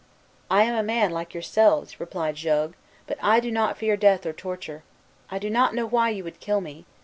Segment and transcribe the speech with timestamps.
[0.49, 4.33] "I am a man like yourselves," replied Jogues; "but I do not fear death or
[4.33, 4.81] torture.
[5.29, 6.87] I do not know why you would kill me.